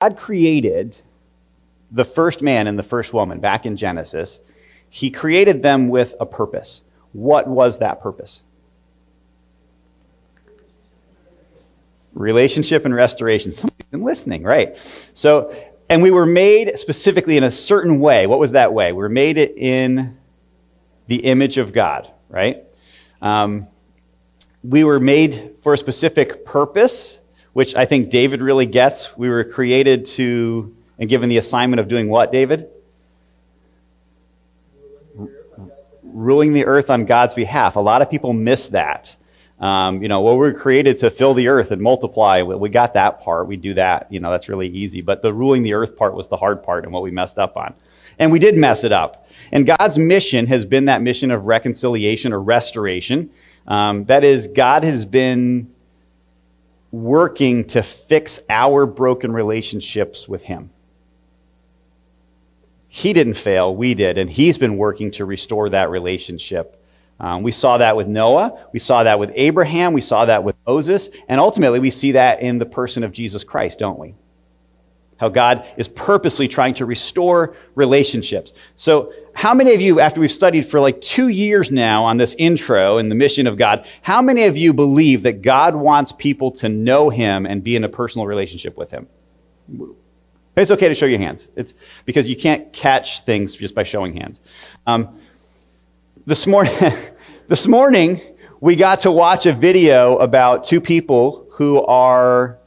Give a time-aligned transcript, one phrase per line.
[0.00, 1.00] God created
[1.90, 4.40] the first man and the first woman back in Genesis,
[4.88, 6.82] he created them with a purpose.
[7.12, 8.42] What was that purpose?
[12.14, 13.52] Relationship and restoration.
[13.52, 14.76] Somebody's been listening, right?
[15.14, 15.54] So,
[15.88, 18.26] and we were made specifically in a certain way.
[18.26, 18.92] What was that way?
[18.92, 20.16] We were made in
[21.08, 22.64] the image of God, right?
[23.20, 23.66] Um,
[24.62, 27.19] we were made for a specific purpose,
[27.52, 29.16] which I think David really gets.
[29.16, 32.68] We were created to and given the assignment of doing what, David?
[36.02, 37.76] Ruling the earth on God's behalf.
[37.76, 39.16] A lot of people miss that.
[39.60, 42.42] Um, you know, well, we're created to fill the earth and multiply.
[42.42, 43.46] We got that part.
[43.46, 44.12] We do that.
[44.12, 45.00] You know, that's really easy.
[45.00, 47.56] But the ruling the earth part was the hard part and what we messed up
[47.56, 47.74] on.
[48.18, 49.26] And we did mess it up.
[49.52, 53.30] And God's mission has been that mission of reconciliation or restoration.
[53.66, 55.72] Um, that is, God has been
[56.92, 60.70] working to fix our broken relationships with Him.
[62.88, 66.76] He didn't fail, we did, and He's been working to restore that relationship.
[67.20, 70.56] Um, we saw that with Noah, we saw that with Abraham, we saw that with
[70.66, 74.14] Moses, and ultimately we see that in the person of Jesus Christ, don't we?
[75.20, 78.54] How God is purposely trying to restore relationships.
[78.76, 82.34] So, how many of you, after we've studied for like two years now on this
[82.38, 86.50] intro and the mission of God, how many of you believe that God wants people
[86.52, 89.08] to know Him and be in a personal relationship with Him?
[90.56, 91.48] It's okay to show your hands.
[91.54, 91.74] It's
[92.06, 94.40] because you can't catch things just by showing hands.
[94.86, 95.20] Um,
[96.24, 96.72] this morning,
[97.46, 98.22] this morning,
[98.60, 102.59] we got to watch a video about two people who are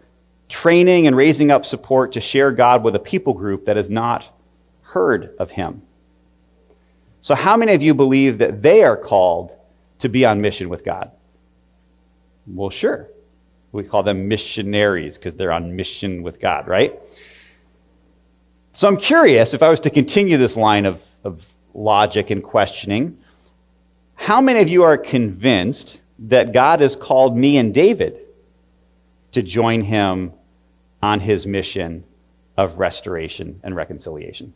[0.54, 4.30] training and raising up support to share God with a people group that has not
[4.84, 5.82] heard of Him.
[7.22, 9.52] So, how many of you believe that they are called
[10.00, 11.12] to be on mission with God?
[12.46, 13.10] Well, sure.
[13.72, 17.00] We call them missionaries because they're on mission with God, right?
[18.74, 23.18] So I'm curious if I was to continue this line of, of logic and questioning,
[24.16, 28.20] how many of you are convinced that God has called me and David
[29.32, 30.34] to join him
[31.04, 32.06] on his mission
[32.56, 34.54] of restoration and reconciliation?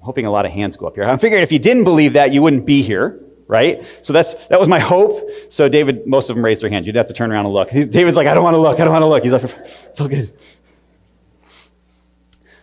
[0.00, 1.04] I'm hoping a lot of hands go up here.
[1.04, 3.84] I'm figuring if you didn't believe that, you wouldn't be here, right?
[4.00, 5.28] So that's that was my hope.
[5.50, 6.86] So David, most of them raised their hand.
[6.86, 7.70] You'd have to turn around and look.
[7.70, 8.80] David's like, I don't want to look.
[8.80, 9.22] I don't want to look.
[9.22, 10.32] He's like, it's all good.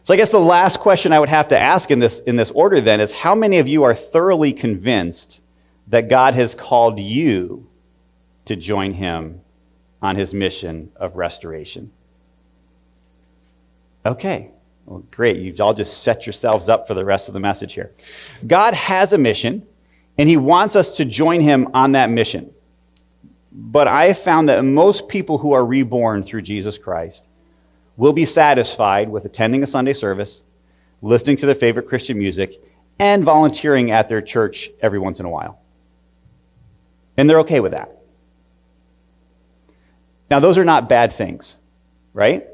[0.02, 2.50] So I guess the last question I would have to ask in this, in this
[2.50, 5.40] order then is how many of you are thoroughly convinced
[5.90, 7.68] that God has called you
[8.46, 9.42] to join him
[10.02, 11.92] on his mission of restoration?
[14.06, 14.52] Okay.
[14.86, 15.38] Well, great.
[15.38, 17.92] You've all just set yourselves up for the rest of the message here.
[18.48, 19.66] God has a mission,
[20.18, 22.52] and he wants us to join him on that mission.
[23.52, 27.24] But I have found that most people who are reborn through Jesus Christ
[27.98, 30.44] will be satisfied with attending a Sunday service,
[31.02, 32.64] listening to their favorite Christian music,
[32.98, 35.60] and volunteering at their church every once in a while.
[37.18, 37.96] And they're okay with that.
[40.32, 41.58] Now, those are not bad things,
[42.14, 42.48] right?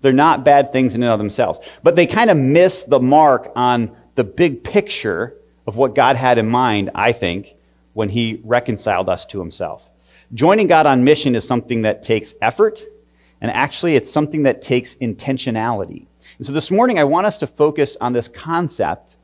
[0.00, 1.58] They're not bad things in and of themselves.
[1.82, 5.34] But they kind of miss the mark on the big picture
[5.66, 7.54] of what God had in mind, I think,
[7.92, 9.82] when He reconciled us to Himself.
[10.32, 12.84] Joining God on mission is something that takes effort
[13.40, 16.06] and actually, it's something that takes intentionality.
[16.36, 19.16] And so this morning, I want us to focus on this concept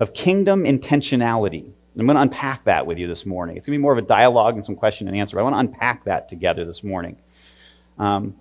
[0.00, 1.70] of kingdom intentionality.
[1.96, 3.56] I'm going to unpack that with you this morning.
[3.56, 5.38] It's going to be more of a dialogue and some question and answer.
[5.38, 7.16] I want to unpack that together this morning.
[7.98, 8.34] Um,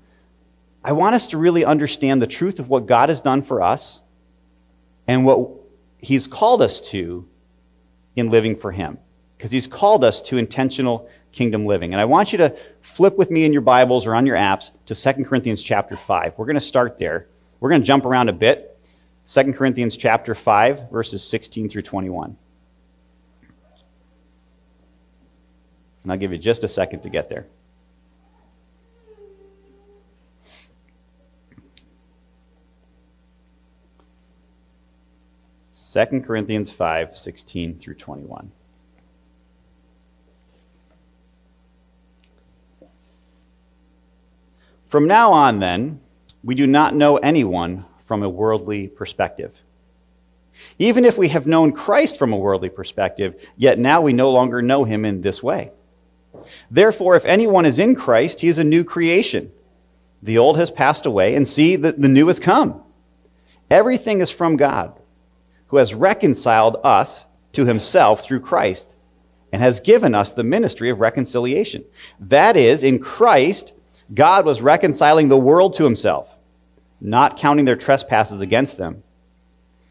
[0.83, 4.01] I want us to really understand the truth of what God has done for us
[5.07, 5.49] and what
[5.99, 7.27] He's called us to
[8.15, 8.97] in living for Him.
[9.37, 11.93] Because He's called us to intentional kingdom living.
[11.93, 14.71] And I want you to flip with me in your Bibles or on your apps
[14.85, 16.33] to 2 Corinthians chapter 5.
[16.37, 17.27] We're going to start there.
[17.59, 18.77] We're going to jump around a bit.
[19.27, 22.35] 2 Corinthians chapter 5, verses 16 through 21.
[26.03, 27.47] And I'll give you just a second to get there.
[35.93, 38.51] Second Corinthians 5, 16 through 21.
[44.89, 45.99] From now on, then,
[46.43, 49.53] we do not know anyone from a worldly perspective.
[50.79, 54.63] Even if we have known Christ from a worldly perspective, yet now we no longer
[54.63, 55.69] know him in this way.
[56.71, 59.51] Therefore, if anyone is in Christ, he is a new creation.
[60.23, 62.81] The old has passed away, and see, the, the new has come.
[63.69, 64.97] Everything is from God,
[65.73, 68.87] who has reconciled us to himself through Christ
[69.51, 71.83] and has given us the ministry of reconciliation.
[72.19, 73.73] That is, in Christ,
[74.13, 76.29] God was reconciling the world to himself,
[77.01, 79.01] not counting their trespasses against them.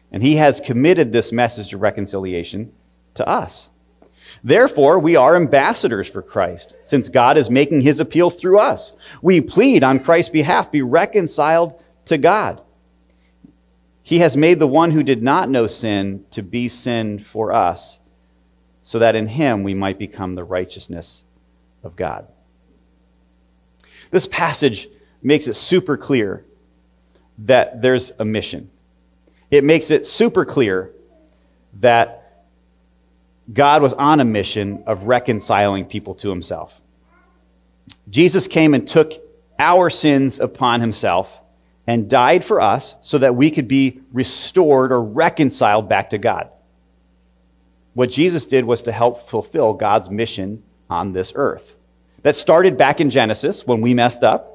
[0.09, 2.71] And he has committed this message of reconciliation
[3.15, 3.67] to us.
[4.41, 8.93] Therefore, we are ambassadors for Christ, since God is making his appeal through us.
[9.21, 12.61] We plead on Christ's behalf, be reconciled to God.
[14.03, 17.99] He has made the one who did not know sin to be sin for us,
[18.83, 21.23] so that in him we might become the righteousness
[21.83, 22.27] of God.
[24.11, 24.89] This passage
[25.21, 26.43] makes it super clear
[27.39, 28.69] that there's a mission.
[29.49, 30.91] It makes it super clear
[31.79, 32.43] that
[33.51, 36.73] God was on a mission of reconciling people to himself.
[38.09, 39.13] Jesus came and took
[39.59, 41.29] our sins upon himself
[41.87, 46.49] and died for us so that we could be restored or reconciled back to God.
[47.93, 51.75] What Jesus did was to help fulfill God's mission on this earth.
[52.23, 54.49] That started back in Genesis when we messed up.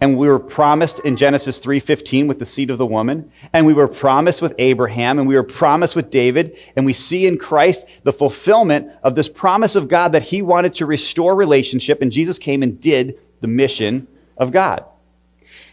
[0.00, 3.72] And we were promised in Genesis 3:15 with the seed of the woman, and we
[3.72, 7.86] were promised with Abraham, and we were promised with David, and we see in Christ
[8.02, 12.38] the fulfillment of this promise of God that he wanted to restore relationship, and Jesus
[12.38, 14.06] came and did the mission
[14.36, 14.84] of God.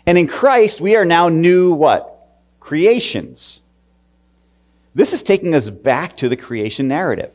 [0.06, 2.08] And in Christ, we are now new what?
[2.60, 3.62] Creations.
[4.94, 7.32] This is taking us back to the creation narrative.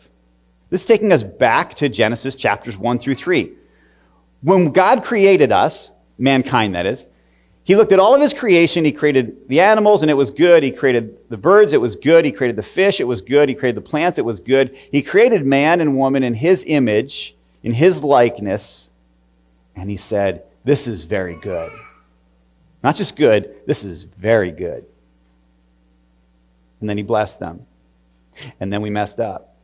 [0.70, 3.52] This is taking us back to Genesis chapters 1 through 3.
[4.42, 7.06] When God created us, mankind that is,
[7.66, 8.84] he looked at all of his creation.
[8.84, 10.62] He created the animals, and it was good.
[10.62, 12.24] He created the birds, it was good.
[12.24, 13.48] He created the fish, it was good.
[13.48, 14.76] He created the plants, it was good.
[14.92, 17.34] He created man and woman in his image,
[17.64, 18.90] in his likeness,
[19.74, 21.72] and he said, This is very good.
[22.82, 24.84] Not just good, this is very good.
[26.80, 27.66] And then he blessed them.
[28.60, 29.56] And then we messed up.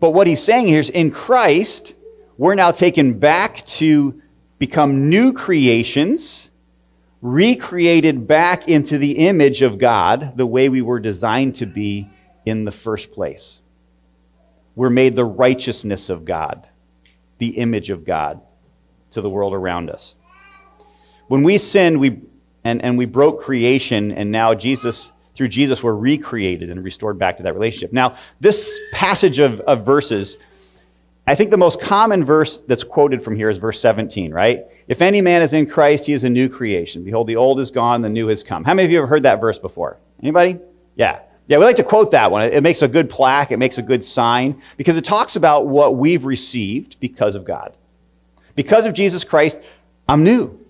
[0.00, 1.94] But what he's saying here is in Christ,
[2.36, 4.20] we're now taken back to
[4.58, 6.50] become new creations,
[7.20, 12.10] recreated back into the image of God, the way we were designed to be
[12.44, 13.60] in the first place.
[14.74, 16.66] We're made the righteousness of God,
[17.38, 18.40] the image of God
[19.10, 20.14] to the world around us.
[21.32, 22.20] When we sinned, we,
[22.62, 27.38] and, and we broke creation, and now Jesus, through Jesus, we're recreated and restored back
[27.38, 27.90] to that relationship.
[27.90, 30.36] Now, this passage of, of verses,
[31.26, 34.66] I think the most common verse that's quoted from here is verse 17, right?
[34.88, 37.02] If any man is in Christ, he is a new creation.
[37.02, 38.62] Behold, the old is gone, the new has come.
[38.62, 39.96] How many of you have heard that verse before?
[40.22, 40.58] Anybody?
[40.96, 41.20] Yeah.
[41.48, 42.42] Yeah, we like to quote that one.
[42.42, 45.96] It makes a good plaque, it makes a good sign, because it talks about what
[45.96, 47.74] we've received because of God.
[48.54, 49.58] Because of Jesus Christ,
[50.06, 50.61] I'm new.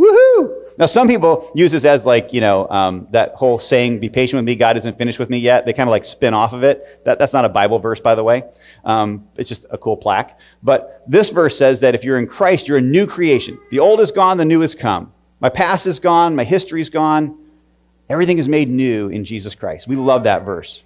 [0.00, 0.56] Woohoo!
[0.78, 4.38] Now, some people use this as like, you know, um, that whole saying, be patient
[4.38, 5.66] with me, God isn't finished with me yet.
[5.66, 7.04] They kind of like spin off of it.
[7.04, 8.44] That, that's not a Bible verse, by the way.
[8.86, 10.38] Um, it's just a cool plaque.
[10.62, 13.58] But this verse says that if you're in Christ, you're a new creation.
[13.70, 15.12] The old is gone, the new has come.
[15.40, 17.36] My past is gone, my history is gone.
[18.08, 19.86] Everything is made new in Jesus Christ.
[19.86, 20.82] We love that verse.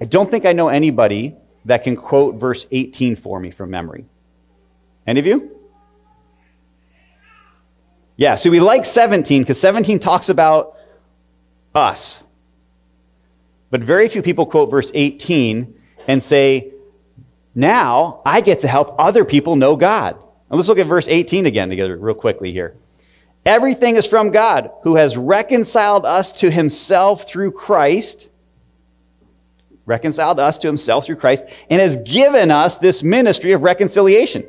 [0.00, 4.04] I don't think I know anybody that can quote verse 18 for me from memory.
[5.08, 5.55] Any of you?
[8.16, 10.76] Yeah, so we like 17 because 17 talks about
[11.74, 12.24] us.
[13.70, 15.74] But very few people quote verse 18
[16.08, 16.72] and say,
[17.54, 20.14] now I get to help other people know God.
[20.48, 22.74] And let's look at verse 18 again together, real quickly here.
[23.44, 28.28] Everything is from God, who has reconciled us to himself through Christ,
[29.84, 34.44] reconciled us to himself through Christ, and has given us this ministry of reconciliation.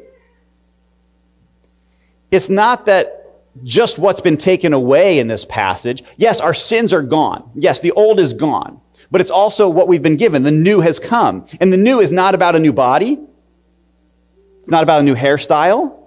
[2.31, 3.16] It's not that
[3.63, 6.03] just what's been taken away in this passage.
[6.17, 7.49] Yes, our sins are gone.
[7.55, 8.81] Yes, the old is gone.
[9.09, 10.43] But it's also what we've been given.
[10.43, 11.45] The new has come.
[11.61, 13.19] And the new is not about a new body.
[14.59, 15.97] It's not about a new hairstyle.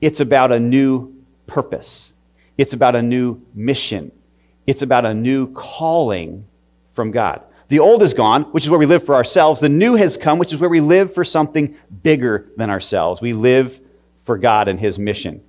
[0.00, 1.14] It's about a new
[1.46, 2.12] purpose.
[2.56, 4.10] It's about a new mission.
[4.66, 6.46] It's about a new calling
[6.92, 7.42] from God.
[7.68, 9.60] The old is gone, which is where we live for ourselves.
[9.60, 13.20] The new has come, which is where we live for something bigger than ourselves.
[13.20, 13.80] We live
[14.24, 15.42] for God and His mission.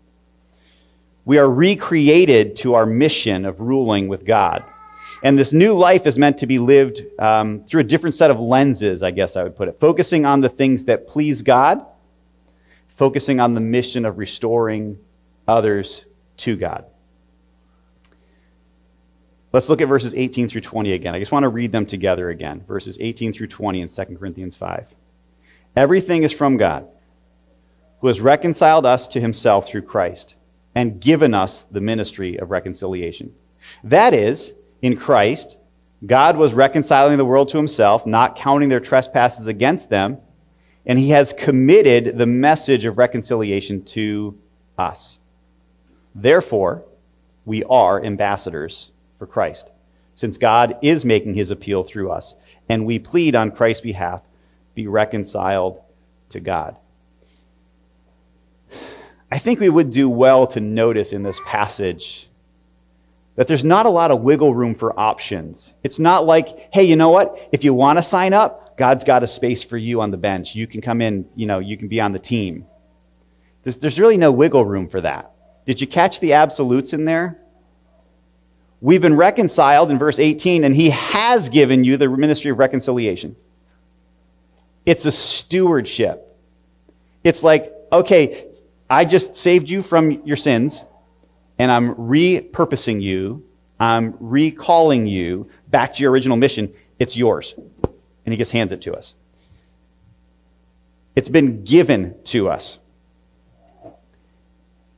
[1.25, 4.63] We are recreated to our mission of ruling with God.
[5.23, 8.39] And this new life is meant to be lived um, through a different set of
[8.39, 11.85] lenses, I guess I would put it, focusing on the things that please God,
[12.95, 14.99] focusing on the mission of restoring
[15.47, 16.03] others
[16.37, 16.85] to God.
[19.53, 21.13] Let's look at verses 18 through 20 again.
[21.13, 22.65] I just want to read them together again.
[22.67, 24.87] Verses 18 through 20 in 2 Corinthians 5.
[25.75, 26.87] Everything is from God
[28.03, 30.35] who has reconciled us to himself through Christ
[30.75, 33.33] and given us the ministry of reconciliation.
[33.81, 35.55] That is, in Christ,
[36.05, 40.17] God was reconciling the world to himself, not counting their trespasses against them,
[40.85, 44.37] and he has committed the message of reconciliation to
[44.77, 45.17] us.
[46.13, 46.83] Therefore,
[47.45, 49.71] we are ambassadors for Christ,
[50.15, 52.35] since God is making his appeal through us,
[52.67, 54.23] and we plead on Christ's behalf
[54.75, 55.79] be reconciled
[56.31, 56.77] to God.
[59.33, 62.29] I think we would do well to notice in this passage
[63.35, 65.73] that there's not a lot of wiggle room for options.
[65.81, 67.49] It's not like, hey, you know what?
[67.51, 70.53] If you want to sign up, God's got a space for you on the bench.
[70.53, 72.67] You can come in, you know, you can be on the team.
[73.63, 75.31] There's, there's really no wiggle room for that.
[75.65, 77.39] Did you catch the absolutes in there?
[78.81, 83.35] We've been reconciled in verse 18, and he has given you the ministry of reconciliation.
[84.85, 86.37] It's a stewardship.
[87.23, 88.52] It's like, okay,
[88.93, 90.85] I just saved you from your sins,
[91.57, 93.43] and I'm repurposing you,
[93.79, 96.71] I'm recalling you back to your original mission.
[96.99, 97.55] It's yours.
[98.25, 99.15] And he just hands it to us.
[101.15, 102.77] It's been given to us.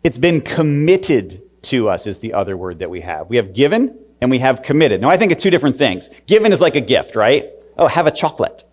[0.03, 3.29] It's been committed to us, is the other word that we have.
[3.29, 4.99] We have given and we have committed.
[4.99, 6.09] Now, I think it's two different things.
[6.27, 7.49] Given is like a gift, right?
[7.77, 8.65] Oh, have a chocolate.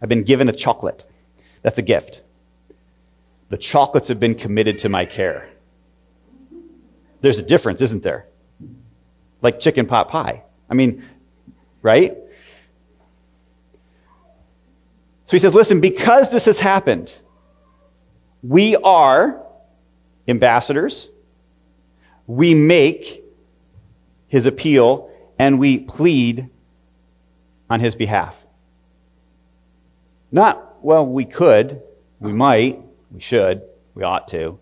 [0.00, 1.04] I've been given a chocolate.
[1.60, 2.22] That's a gift.
[3.52, 5.46] The chocolates have been committed to my care.
[7.20, 8.26] There's a difference, isn't there?
[9.42, 10.44] Like chicken pot pie.
[10.70, 11.04] I mean,
[11.82, 12.16] right?
[15.26, 17.14] So he says, listen, because this has happened,
[18.42, 19.44] we are
[20.26, 21.08] ambassadors.
[22.26, 23.22] We make
[24.28, 26.48] his appeal and we plead
[27.68, 28.34] on his behalf.
[30.30, 31.82] Not, well, we could,
[32.18, 32.82] we might,
[33.12, 33.62] we should,
[33.94, 34.58] we ought to.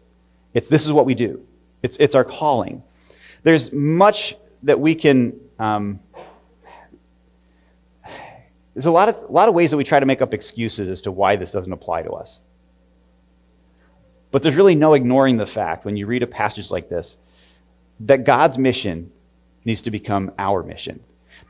[0.55, 1.47] It's this is what we do.
[1.83, 2.83] It's, it's our calling.
[3.43, 5.39] There's much that we can.
[5.59, 6.01] Um,
[8.75, 10.89] there's a lot, of, a lot of ways that we try to make up excuses
[10.89, 12.41] as to why this doesn't apply to us.
[14.31, 17.17] But there's really no ignoring the fact when you read a passage like this
[18.01, 19.13] that God's mission
[19.65, 21.01] needs to become our mission.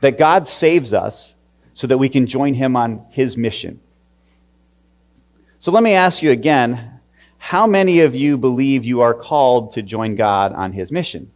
[0.01, 1.35] That God saves us
[1.73, 3.79] so that we can join him on his mission.
[5.61, 6.99] So let me ask you again
[7.37, 11.31] how many of you believe you are called to join God on his mission?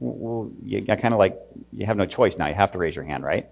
[0.00, 1.38] Well, you kind of like,
[1.74, 2.46] you have no choice now.
[2.46, 3.50] You have to raise your hand, right?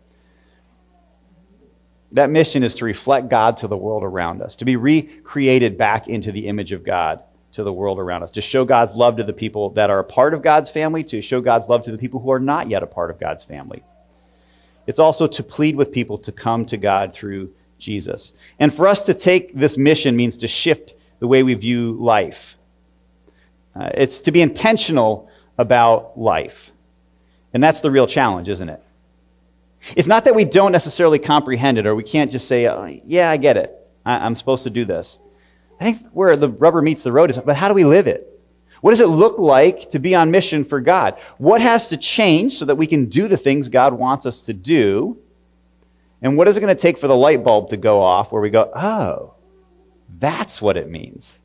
[2.12, 6.08] That mission is to reflect God to the world around us, to be recreated back
[6.08, 7.20] into the image of God
[7.52, 10.04] to the world around us, to show God's love to the people that are a
[10.04, 12.82] part of God's family, to show God's love to the people who are not yet
[12.82, 13.82] a part of God's family.
[14.86, 17.52] It's also to plead with people to come to God through
[17.84, 18.32] Jesus.
[18.58, 22.56] And for us to take this mission means to shift the way we view life.
[23.76, 26.72] Uh, it's to be intentional about life.
[27.52, 28.82] And that's the real challenge, isn't it?
[29.96, 33.30] It's not that we don't necessarily comprehend it or we can't just say, oh, yeah,
[33.30, 33.76] I get it.
[34.04, 35.18] I- am supposed to do this.
[35.78, 38.30] I think where the rubber meets the road is, but how do we live it?
[38.80, 41.18] What does it look like to be on mission for God?
[41.38, 44.52] What has to change so that we can do the things God wants us to
[44.52, 45.18] do?
[46.24, 48.40] And what is it going to take for the light bulb to go off where
[48.40, 49.34] we go, oh,
[50.18, 51.38] that's what it means?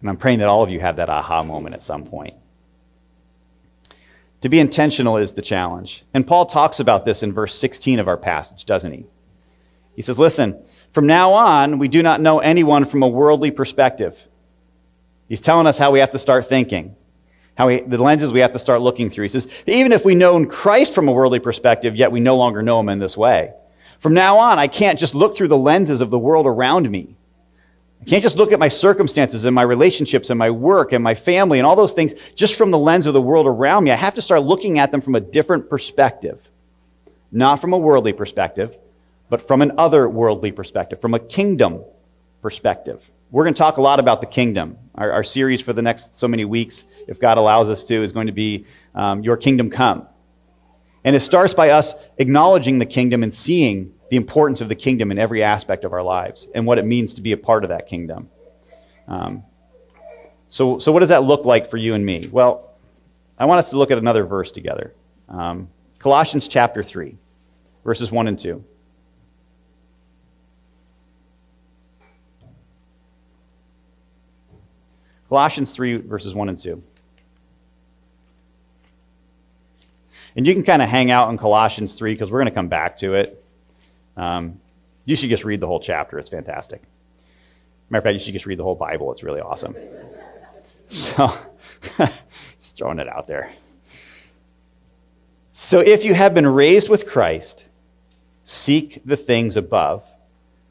[0.00, 2.34] And I'm praying that all of you have that aha moment at some point.
[4.42, 6.04] To be intentional is the challenge.
[6.12, 9.06] And Paul talks about this in verse 16 of our passage, doesn't he?
[9.96, 10.62] He says, Listen,
[10.92, 14.22] from now on, we do not know anyone from a worldly perspective.
[15.30, 16.94] He's telling us how we have to start thinking,
[17.56, 19.24] how we, the lenses we have to start looking through.
[19.24, 22.62] He says, Even if we know Christ from a worldly perspective, yet we no longer
[22.62, 23.52] know him in this way.
[24.00, 27.16] From now on, I can't just look through the lenses of the world around me.
[28.02, 31.14] I can't just look at my circumstances and my relationships and my work and my
[31.14, 33.92] family and all those things just from the lens of the world around me.
[33.92, 36.38] I have to start looking at them from a different perspective.
[37.32, 38.76] Not from a worldly perspective,
[39.30, 41.82] but from an otherworldly perspective, from a kingdom
[42.42, 43.02] perspective.
[43.30, 44.76] We're going to talk a lot about the kingdom.
[44.96, 48.12] Our, our series for the next so many weeks, if God allows us to, is
[48.12, 50.06] going to be um, Your Kingdom Come.
[51.04, 55.10] And it starts by us acknowledging the kingdom and seeing the importance of the kingdom
[55.10, 57.70] in every aspect of our lives and what it means to be a part of
[57.70, 58.30] that kingdom.
[59.06, 59.42] Um,
[60.48, 62.28] so, so, what does that look like for you and me?
[62.30, 62.70] Well,
[63.38, 64.94] I want us to look at another verse together
[65.28, 65.68] um,
[65.98, 67.16] Colossians chapter 3,
[67.84, 68.64] verses 1 and 2.
[75.28, 76.82] Colossians 3, verses 1 and 2.
[80.36, 82.68] And you can kind of hang out in Colossians 3 because we're going to come
[82.68, 83.44] back to it.
[84.16, 84.60] Um,
[85.04, 86.18] you should just read the whole chapter.
[86.18, 86.82] It's fantastic.
[87.90, 89.12] Matter of fact, you should just read the whole Bible.
[89.12, 89.76] It's really awesome.
[90.86, 91.32] So,
[92.58, 93.50] just throwing it out there.
[95.54, 97.64] So, if you have been raised with Christ,
[98.44, 100.04] seek the things above,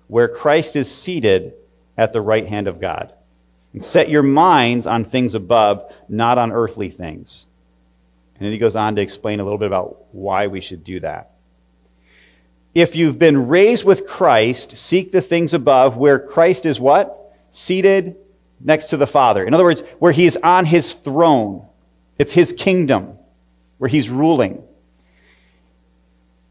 [0.08, 1.53] where Christ is seated
[1.98, 3.12] at the right hand of God.
[3.74, 7.48] And set your minds on things above, not on earthly things.
[8.36, 11.00] And then he goes on to explain a little bit about why we should do
[11.02, 11.32] that.
[12.74, 17.36] If you've been raised with Christ, seek the things above where Christ is what?
[17.52, 18.16] Seated
[18.60, 19.46] next to the Father.
[19.46, 21.68] In other words, where he's on his throne.
[22.18, 23.18] It's his kingdom
[23.78, 24.63] where he's ruling.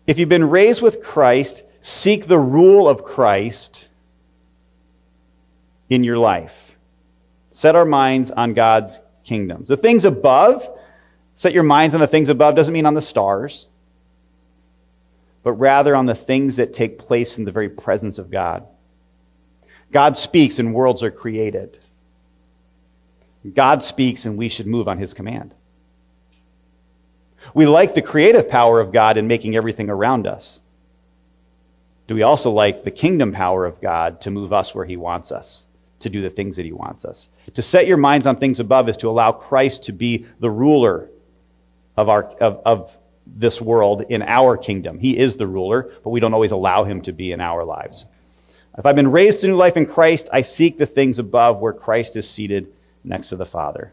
[0.06, 3.88] If you've been raised with Christ, seek the rule of Christ
[5.88, 6.72] in your life.
[7.50, 9.64] Set our minds on God's kingdom.
[9.66, 10.68] The things above,
[11.42, 13.66] set your minds on the things above doesn't mean on the stars,
[15.42, 18.64] but rather on the things that take place in the very presence of God.
[19.90, 21.80] God speaks and worlds are created.
[23.54, 25.52] God speaks and we should move on his command.
[27.54, 30.60] We like the creative power of God in making everything around us.
[32.06, 35.32] Do we also like the kingdom power of God to move us where he wants
[35.32, 35.66] us,
[35.98, 37.30] to do the things that he wants us?
[37.54, 41.08] To set your minds on things above is to allow Christ to be the ruler
[41.96, 42.96] of, our, of, of
[43.26, 44.98] this world in our kingdom.
[44.98, 48.06] He is the ruler, but we don't always allow him to be in our lives.
[48.76, 51.72] If I've been raised to new life in Christ, I seek the things above where
[51.72, 52.72] Christ is seated
[53.04, 53.92] next to the Father.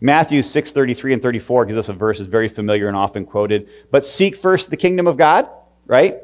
[0.00, 3.68] Matthew 6, 33 and 34 gives us a verse that's very familiar and often quoted.
[3.90, 5.48] But seek first the kingdom of God,
[5.86, 6.18] right?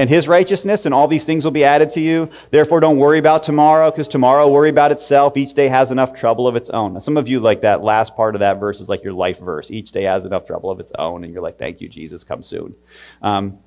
[0.00, 2.30] And his righteousness, and all these things will be added to you.
[2.52, 5.36] Therefore, don't worry about tomorrow, because tomorrow will worry about itself.
[5.36, 6.94] Each day has enough trouble of its own.
[6.94, 9.40] Now, some of you like that last part of that verse is like your life
[9.40, 9.72] verse.
[9.72, 12.44] Each day has enough trouble of its own, and you're like, thank you, Jesus, come
[12.44, 12.76] soon.
[13.22, 13.58] Um,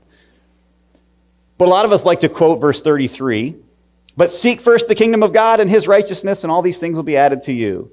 [1.58, 3.56] but a lot of us like to quote verse 33
[4.16, 7.04] But seek first the kingdom of God and his righteousness, and all these things will
[7.04, 7.92] be added to you.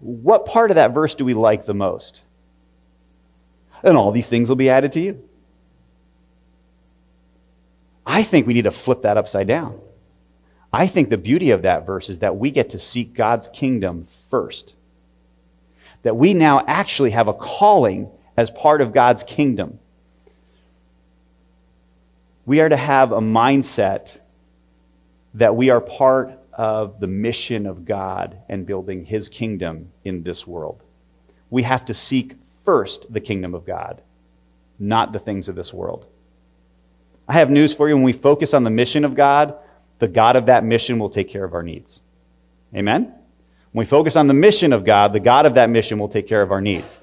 [0.00, 2.22] What part of that verse do we like the most?
[3.82, 5.27] And all these things will be added to you.
[8.10, 9.78] I think we need to flip that upside down.
[10.72, 14.06] I think the beauty of that verse is that we get to seek God's kingdom
[14.30, 14.74] first.
[16.02, 19.78] That we now actually have a calling as part of God's kingdom.
[22.46, 24.18] We are to have a mindset
[25.34, 30.46] that we are part of the mission of God and building his kingdom in this
[30.46, 30.82] world.
[31.50, 34.00] We have to seek first the kingdom of God,
[34.78, 36.06] not the things of this world.
[37.28, 37.94] I have news for you.
[37.94, 39.54] When we focus on the mission of God,
[39.98, 42.00] the God of that mission will take care of our needs.
[42.74, 43.14] Amen?
[43.72, 46.26] When we focus on the mission of God, the God of that mission will take
[46.26, 46.98] care of our needs.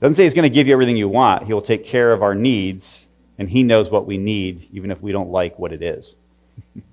[0.00, 1.46] Doesn't say he's going to give you everything you want.
[1.46, 3.06] He will take care of our needs,
[3.38, 6.14] and he knows what we need, even if we don't like what it is.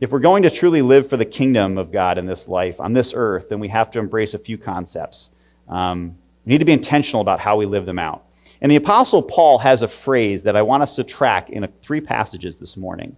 [0.00, 2.94] If we're going to truly live for the kingdom of God in this life, on
[2.94, 5.28] this earth, then we have to embrace a few concepts.
[5.68, 8.24] Um, we need to be intentional about how we live them out.
[8.60, 11.68] And the Apostle Paul has a phrase that I want us to track in a,
[11.82, 13.16] three passages this morning.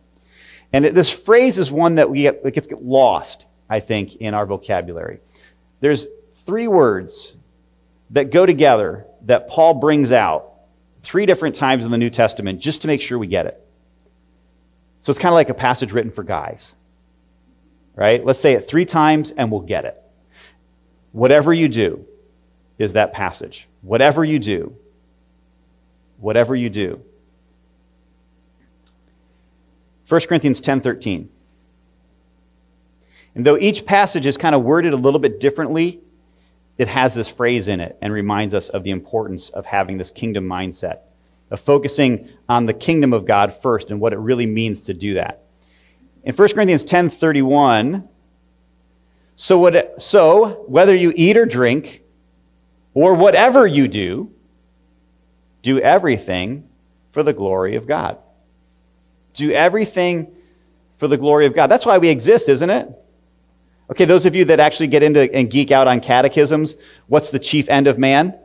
[0.72, 4.46] And this phrase is one that we get, that gets lost, I think, in our
[4.46, 5.20] vocabulary.
[5.80, 7.34] There's three words
[8.10, 10.52] that go together that Paul brings out
[11.02, 13.58] three different times in the New Testament just to make sure we get it.
[15.00, 16.74] So it's kind of like a passage written for guys.
[17.94, 18.24] Right?
[18.24, 20.00] Let's say it three times and we'll get it.
[21.10, 22.06] Whatever you do
[22.78, 23.68] is that passage.
[23.82, 24.76] Whatever you do.
[26.22, 27.02] Whatever you do.
[30.08, 31.28] 1 Corinthians 10:13.
[33.34, 36.00] And though each passage is kind of worded a little bit differently,
[36.78, 40.10] it has this phrase in it and reminds us of the importance of having this
[40.10, 41.00] kingdom mindset
[41.50, 45.14] of focusing on the kingdom of God first and what it really means to do
[45.14, 45.42] that.
[46.24, 48.08] In 1 Corinthians 10:31,
[49.34, 52.02] so, what, so whether you eat or drink,
[52.94, 54.30] or whatever you do,
[55.62, 56.68] do everything
[57.12, 58.18] for the glory of God.
[59.34, 60.34] Do everything
[60.98, 61.68] for the glory of God.
[61.68, 62.88] That's why we exist, isn't it?
[63.90, 66.74] Okay, those of you that actually get into and geek out on catechisms,
[67.06, 68.38] what's the chief end of man?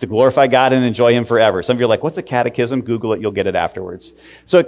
[0.00, 1.62] to glorify God and enjoy Him forever.
[1.62, 2.80] Some of you are like, what's a catechism?
[2.80, 4.14] Google it, you'll get it afterwards.
[4.46, 4.64] So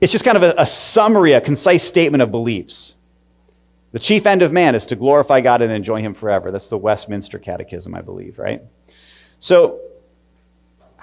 [0.00, 2.94] it's just kind of a, a summary, a concise statement of beliefs.
[3.90, 6.50] The chief end of man is to glorify God and enjoy Him forever.
[6.50, 8.62] That's the Westminster Catechism, I believe, right?
[9.40, 9.80] So,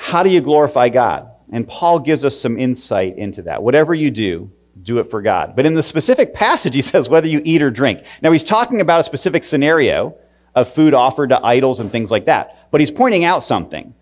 [0.02, 1.30] how do you glorify God?
[1.52, 3.62] And Paul gives us some insight into that.
[3.62, 4.50] Whatever you do,
[4.82, 5.58] do it for God.
[5.58, 8.04] But in the specific passage, he says whether you eat or drink.
[8.22, 10.16] Now, he's talking about a specific scenario
[10.56, 12.72] of food offered to idols and things like that.
[12.72, 13.94] But he's pointing out something.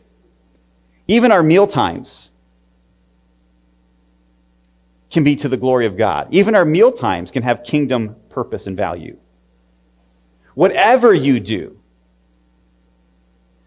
[1.08, 2.30] Even our meal times
[5.10, 6.28] can be to the glory of God.
[6.30, 9.18] Even our meal times can have kingdom purpose and value.
[10.54, 11.80] Whatever you do,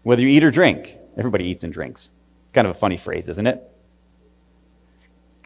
[0.03, 2.09] whether you eat or drink, everybody eats and drinks.
[2.53, 3.67] Kind of a funny phrase, isn't it?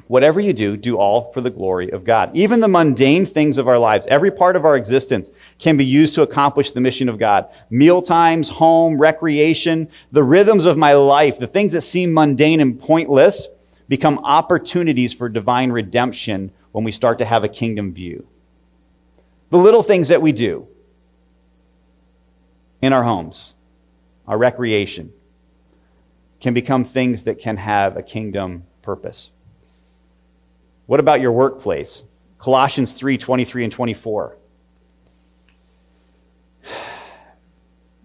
[0.07, 2.35] Whatever you do, do all for the glory of God.
[2.35, 6.13] Even the mundane things of our lives, every part of our existence can be used
[6.13, 7.47] to accomplish the mission of God.
[7.71, 12.79] Meal times, home, recreation, the rhythms of my life, the things that seem mundane and
[12.79, 13.47] pointless
[13.87, 18.27] become opportunities for divine redemption when we start to have a kingdom view.
[19.49, 20.67] The little things that we do
[22.81, 23.53] in our homes,
[24.27, 25.13] our recreation,
[26.39, 29.29] can become things that can have a kingdom purpose.
[30.85, 32.03] What about your workplace?
[32.37, 34.37] Colossians 3 23 and 24.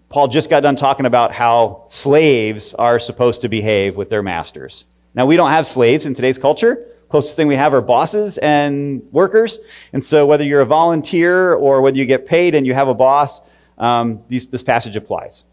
[0.09, 4.85] Paul just got done talking about how slaves are supposed to behave with their masters.
[5.13, 6.87] Now, we don't have slaves in today's culture.
[7.09, 9.59] Closest thing we have are bosses and workers.
[9.91, 12.93] And so, whether you're a volunteer or whether you get paid and you have a
[12.93, 13.41] boss,
[13.77, 15.43] um, these, this passage applies.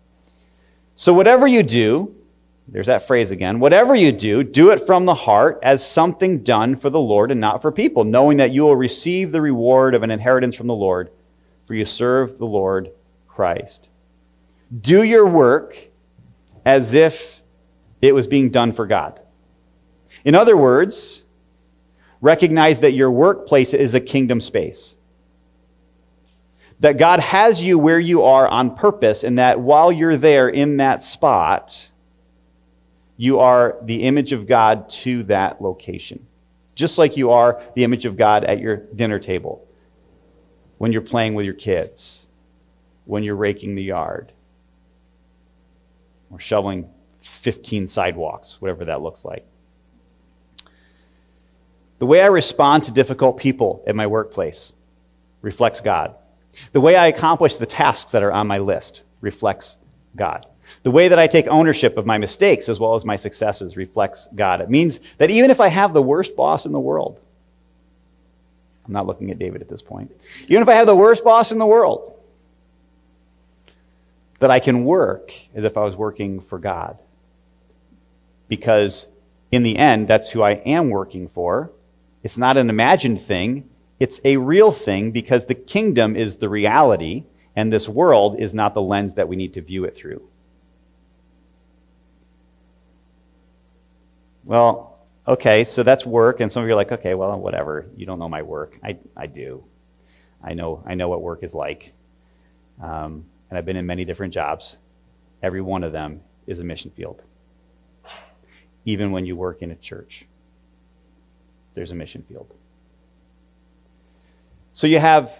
[0.94, 2.14] So, whatever you do,
[2.70, 3.60] there's that phrase again.
[3.60, 7.40] Whatever you do, do it from the heart as something done for the Lord and
[7.40, 10.74] not for people, knowing that you will receive the reward of an inheritance from the
[10.74, 11.10] Lord,
[11.66, 12.90] for you serve the Lord
[13.26, 13.88] Christ.
[14.82, 15.78] Do your work
[16.66, 17.40] as if
[18.02, 19.20] it was being done for God.
[20.24, 21.24] In other words,
[22.20, 24.94] recognize that your workplace is a kingdom space.
[26.80, 30.76] That God has you where you are on purpose, and that while you're there in
[30.76, 31.88] that spot,
[33.18, 36.24] you are the image of God to that location.
[36.74, 39.66] Just like you are the image of God at your dinner table,
[40.78, 42.26] when you're playing with your kids,
[43.04, 44.32] when you're raking the yard,
[46.30, 46.88] or shoveling
[47.20, 49.44] 15 sidewalks, whatever that looks like.
[51.98, 54.72] The way I respond to difficult people at my workplace
[55.42, 56.14] reflects God.
[56.70, 59.76] The way I accomplish the tasks that are on my list reflects
[60.14, 60.46] God.
[60.82, 64.28] The way that I take ownership of my mistakes as well as my successes reflects
[64.34, 64.60] God.
[64.60, 67.20] It means that even if I have the worst boss in the world,
[68.86, 70.10] I'm not looking at David at this point,
[70.48, 72.14] even if I have the worst boss in the world,
[74.38, 76.98] that I can work as if I was working for God.
[78.48, 79.06] Because
[79.50, 81.70] in the end, that's who I am working for.
[82.22, 83.68] It's not an imagined thing,
[84.00, 87.24] it's a real thing because the kingdom is the reality,
[87.56, 90.27] and this world is not the lens that we need to view it through.
[94.48, 97.86] Well, okay, so that's work, and some of you are like, okay, well, whatever.
[97.96, 98.78] You don't know my work.
[98.82, 99.62] I, I do.
[100.42, 101.92] I know, I know what work is like.
[102.82, 104.78] Um, and I've been in many different jobs.
[105.42, 107.20] Every one of them is a mission field.
[108.86, 110.24] Even when you work in a church,
[111.74, 112.50] there's a mission field.
[114.72, 115.30] So you have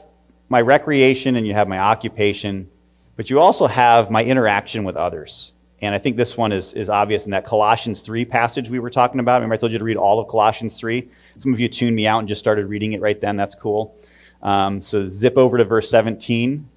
[0.51, 2.69] my recreation and you have my occupation,
[3.17, 5.53] but you also have my interaction with others.
[5.81, 8.91] And I think this one is, is obvious in that Colossians 3 passage we were
[8.91, 9.37] talking about.
[9.37, 11.09] Remember, I told you to read all of Colossians 3?
[11.39, 13.37] Some of you tuned me out and just started reading it right then.
[13.37, 13.95] That's cool.
[14.43, 16.69] Um, so zip over to verse 17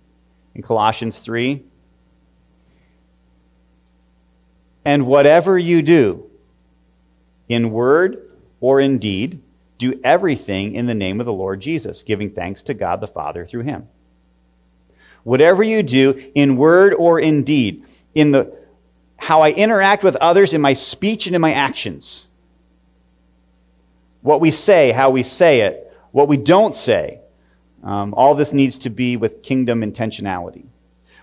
[0.55, 1.63] in Colossians 3.
[4.85, 6.29] And whatever you do,
[7.49, 9.41] in word or in deed,
[9.77, 13.45] do everything in the name of the Lord Jesus, giving thanks to God the Father
[13.45, 13.87] through him.
[15.23, 17.83] Whatever you do, in word or in deed,
[18.15, 18.60] in the
[19.21, 22.25] how I interact with others in my speech and in my actions.
[24.21, 27.19] What we say, how we say it, what we don't say.
[27.83, 30.65] Um, all this needs to be with kingdom intentionality.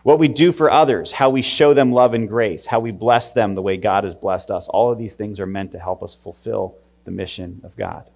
[0.04, 3.32] What we do for others, how we show them love and grace, how we bless
[3.32, 4.68] them the way God has blessed us.
[4.68, 8.08] All of these things are meant to help us fulfill the mission of God.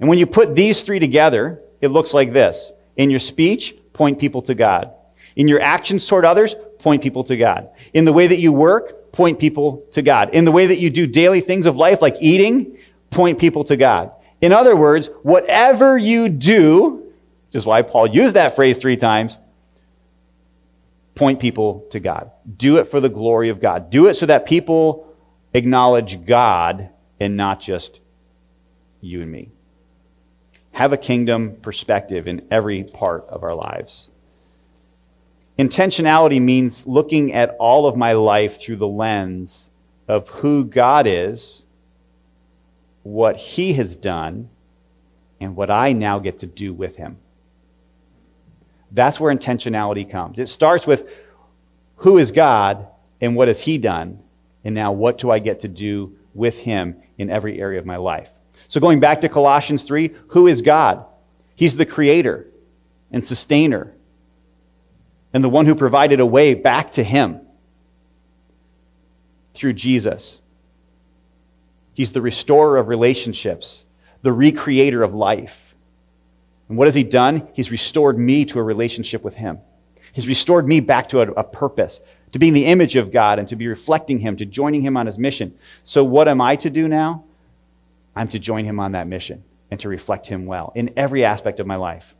[0.00, 2.72] And when you put these three together, it looks like this.
[2.96, 4.90] In your speech, point people to God.
[5.36, 7.70] In your actions toward others, point people to God.
[7.94, 10.34] In the way that you work, point people to God.
[10.34, 12.76] In the way that you do daily things of life, like eating,
[13.10, 14.10] point people to God.
[14.40, 16.90] In other words, whatever you do,
[17.46, 19.38] which is why Paul used that phrase three times,
[21.14, 22.30] point people to God.
[22.56, 23.90] Do it for the glory of God.
[23.90, 25.14] Do it so that people
[25.54, 26.88] acknowledge God
[27.20, 28.00] and not just
[29.00, 29.50] you and me.
[30.72, 34.08] Have a kingdom perspective in every part of our lives.
[35.58, 39.70] Intentionality means looking at all of my life through the lens
[40.08, 41.64] of who God is,
[43.02, 44.48] what He has done,
[45.40, 47.18] and what I now get to do with Him.
[48.90, 50.38] That's where intentionality comes.
[50.38, 51.08] It starts with
[51.96, 52.86] who is God
[53.20, 54.20] and what has He done,
[54.64, 57.96] and now what do I get to do with Him in every area of my
[57.96, 58.28] life.
[58.68, 61.04] So, going back to Colossians 3, who is God?
[61.54, 62.46] He's the creator
[63.10, 63.92] and sustainer
[65.32, 67.40] and the one who provided a way back to him
[69.54, 70.40] through Jesus.
[71.94, 73.84] He's the restorer of relationships,
[74.22, 75.74] the recreator of life.
[76.68, 77.48] And what has He done?
[77.52, 79.58] He's restored me to a relationship with Him.
[80.12, 82.00] He's restored me back to a, a purpose,
[82.32, 85.06] to being the image of God and to be reflecting Him, to joining Him on
[85.06, 85.54] His mission.
[85.84, 87.24] So, what am I to do now?
[88.16, 91.60] I'm to join Him on that mission and to reflect Him well in every aspect
[91.60, 92.14] of my life.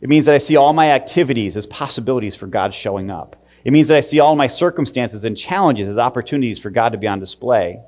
[0.00, 3.36] It means that I see all my activities as possibilities for God showing up.
[3.64, 6.98] It means that I see all my circumstances and challenges as opportunities for God to
[6.98, 7.80] be on display.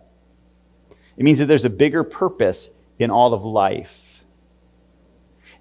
[1.16, 3.98] It means that there's a bigger purpose in all of life.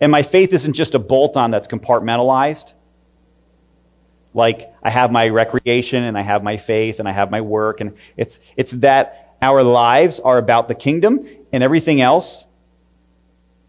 [0.01, 2.73] And my faith isn't just a bolt on that's compartmentalized.
[4.33, 7.81] Like I have my recreation and I have my faith and I have my work.
[7.81, 12.45] And it's, it's that our lives are about the kingdom and everything else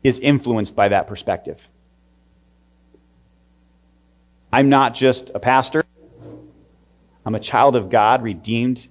[0.03, 1.61] is influenced by that perspective.
[4.53, 5.83] I'm not just a pastor,
[7.25, 8.87] I'm a child of God, redeemed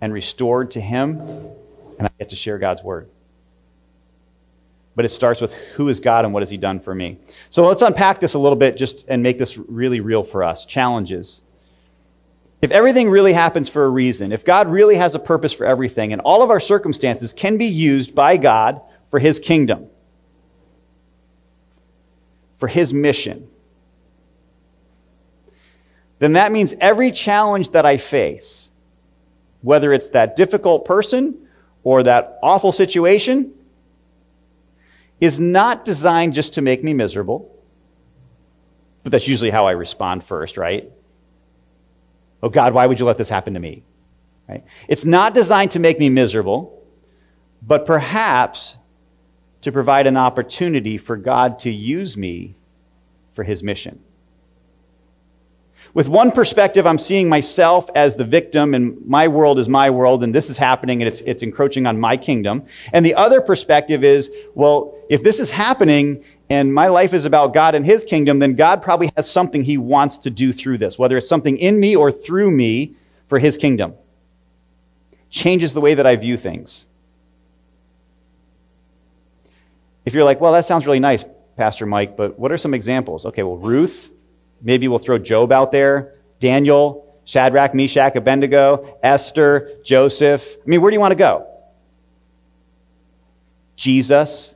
[0.00, 1.20] and restored to Him,
[1.98, 3.10] and I get to share God's word.
[4.96, 7.18] But it starts with who is God and what has He done for me.
[7.50, 10.64] So let's unpack this a little bit just and make this really real for us.
[10.64, 11.42] Challenges.
[12.62, 16.12] If everything really happens for a reason, if God really has a purpose for everything,
[16.12, 19.86] and all of our circumstances can be used by God for His kingdom,
[22.58, 23.48] for His mission,
[26.20, 28.70] then that means every challenge that I face,
[29.62, 31.48] whether it's that difficult person
[31.82, 33.52] or that awful situation,
[35.18, 37.50] is not designed just to make me miserable.
[39.02, 40.92] But that's usually how I respond first, right?
[42.42, 43.82] Oh God, why would you let this happen to me?
[44.48, 44.62] Right?
[44.88, 46.82] It's not designed to make me miserable,
[47.62, 48.76] but perhaps
[49.62, 52.56] to provide an opportunity for God to use me
[53.34, 54.00] for his mission.
[55.92, 60.22] With one perspective, I'm seeing myself as the victim, and my world is my world,
[60.22, 62.64] and this is happening, and it's, it's encroaching on my kingdom.
[62.92, 67.54] And the other perspective is, well, if this is happening and my life is about
[67.54, 70.98] God and His kingdom, then God probably has something He wants to do through this,
[70.98, 72.94] whether it's something in me or through me
[73.28, 73.94] for His kingdom.
[75.28, 76.86] Changes the way that I view things.
[80.04, 81.24] If you're like, well, that sounds really nice,
[81.56, 83.26] Pastor Mike, but what are some examples?
[83.26, 84.12] Okay, well, Ruth
[84.62, 90.56] Maybe we'll throw Job out there, Daniel, Shadrach, Meshach, Abednego, Esther, Joseph.
[90.64, 91.46] I mean, where do you want to go?
[93.76, 94.54] Jesus.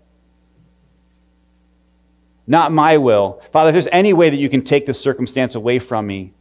[2.47, 3.41] Not my will.
[3.53, 6.33] Father, if there's any way that you can take this circumstance away from me,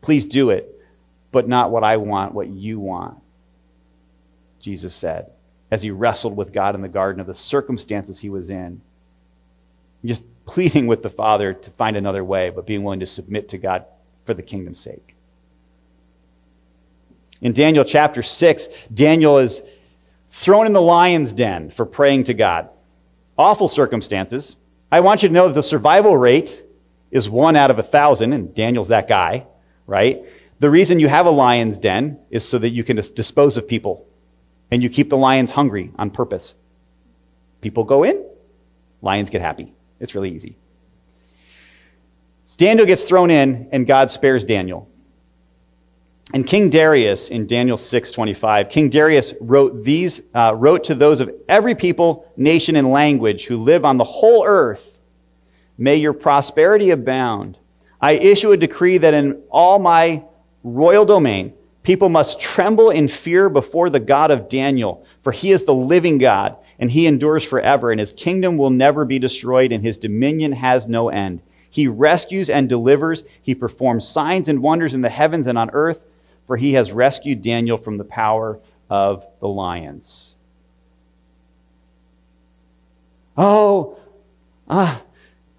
[0.00, 0.80] please do it,
[1.30, 3.18] but not what I want, what you want.
[4.60, 5.30] Jesus said
[5.70, 8.80] as he wrestled with God in the garden of the circumstances he was in.
[10.04, 13.58] Just pleading with the Father to find another way, but being willing to submit to
[13.58, 13.84] God
[14.24, 15.14] for the kingdom's sake.
[17.40, 19.62] In Daniel chapter 6, Daniel is
[20.30, 22.68] thrown in the lion's den for praying to God.
[23.36, 24.56] Awful circumstances.
[24.90, 26.62] I want you to know that the survival rate
[27.10, 29.46] is one out of a thousand, and Daniel's that guy,
[29.86, 30.22] right?
[30.60, 34.06] The reason you have a lion's den is so that you can dispose of people
[34.70, 36.54] and you keep the lions hungry on purpose.
[37.60, 38.24] People go in,
[39.02, 39.74] lions get happy.
[40.02, 40.56] It's really easy.
[42.58, 44.88] Daniel gets thrown in, and God spares Daniel.
[46.34, 51.30] And King Darius in Daniel 6:25, King Darius wrote these uh, wrote to those of
[51.48, 54.98] every people, nation, and language who live on the whole earth,
[55.78, 57.58] may your prosperity abound.
[58.00, 60.24] I issue a decree that in all my
[60.64, 65.64] royal domain, people must tremble in fear before the God of Daniel, for he is
[65.64, 69.84] the living God and he endures forever, and his kingdom will never be destroyed, and
[69.84, 71.40] his dominion has no end.
[71.70, 73.22] He rescues and delivers.
[73.40, 76.00] He performs signs and wonders in the heavens and on earth,
[76.48, 78.58] for he has rescued Daniel from the power
[78.90, 80.34] of the lions.
[83.36, 83.96] Oh,
[84.68, 85.02] ah,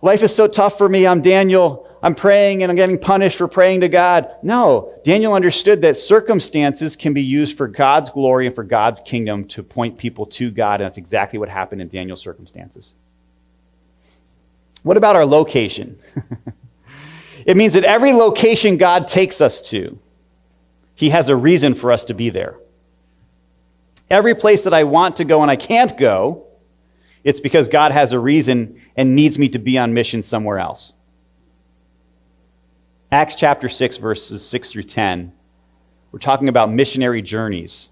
[0.02, 1.08] life is so tough for me.
[1.08, 1.88] I'm Daniel.
[2.04, 4.30] I'm praying and I'm getting punished for praying to God.
[4.44, 9.46] No, Daniel understood that circumstances can be used for God's glory and for God's kingdom
[9.48, 12.94] to point people to God, and that's exactly what happened in Daniel's circumstances.
[14.84, 15.98] What about our location?
[17.46, 19.98] it means that every location God takes us to,
[20.96, 22.58] He has a reason for us to be there.
[24.10, 26.48] Every place that I want to go and I can't go,
[27.24, 30.92] it's because God has a reason and needs me to be on mission somewhere else.
[33.14, 35.34] Acts chapter 6, verses 6 through 10,
[36.12, 37.90] we're talking about missionary journeys.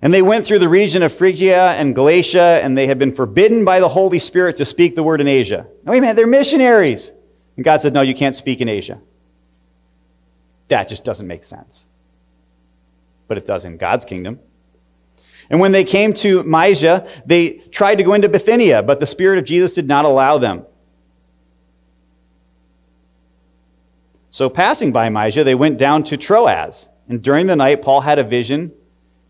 [0.00, 3.64] And they went through the region of Phrygia and Galatia, and they had been forbidden
[3.64, 5.66] by the Holy Spirit to speak the word in Asia.
[5.82, 7.10] Wait a minute, they're missionaries.
[7.56, 9.00] And God said, No, you can't speak in Asia.
[10.68, 11.86] That just doesn't make sense.
[13.26, 14.38] but it does in God's kingdom.
[15.50, 19.40] And when they came to Mysia, they tried to go into Bithynia, but the Spirit
[19.40, 20.66] of Jesus did not allow them.
[24.34, 26.88] So, passing by Mysia, they went down to Troas.
[27.08, 28.72] And during the night, Paul had a vision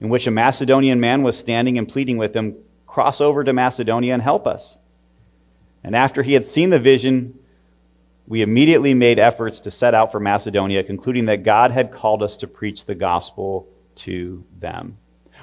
[0.00, 4.14] in which a Macedonian man was standing and pleading with him, Cross over to Macedonia
[4.14, 4.78] and help us.
[5.82, 7.38] And after he had seen the vision,
[8.26, 12.34] we immediately made efforts to set out for Macedonia, concluding that God had called us
[12.38, 14.96] to preach the gospel to them.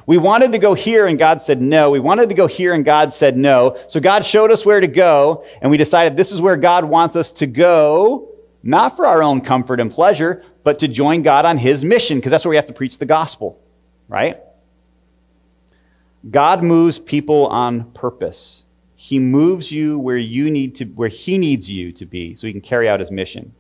[0.08, 1.92] We wanted to go here and God said no.
[1.92, 3.80] We wanted to go here and God said no.
[3.90, 7.16] So God showed us where to go and we decided this is where God wants
[7.16, 8.31] us to go,
[8.64, 12.32] not for our own comfort and pleasure, but to join God on his mission because
[12.32, 13.60] that's where we have to preach the gospel,
[14.08, 14.40] right?
[16.30, 18.64] God moves people on purpose.
[18.96, 22.54] He moves you where you need to where he needs you to be so he
[22.54, 23.54] can carry out his mission.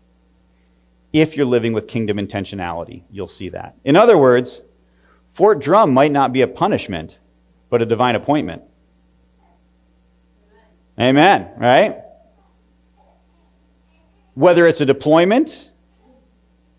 [1.14, 3.76] If you're living with kingdom intentionality, you'll see that.
[3.84, 4.62] In other words,
[5.34, 7.18] Fort Drum might not be a punishment,
[7.70, 8.62] but a divine appointment.
[11.00, 12.04] Amen, right?
[14.42, 15.70] Whether it's a deployment,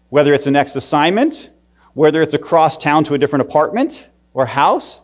[0.09, 1.51] whether it's a next assignment,
[1.95, 5.01] whether it's across town to a different apartment or house,